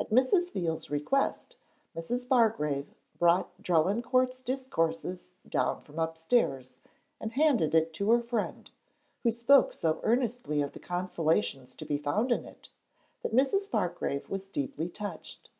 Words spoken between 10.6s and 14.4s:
of the consolations to be found in it that Mrs. Bargrave